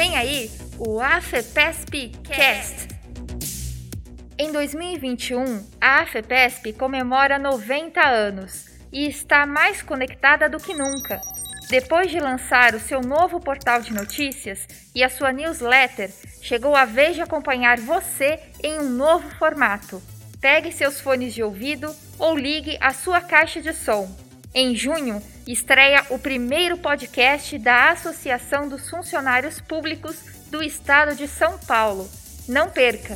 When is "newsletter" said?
15.34-16.10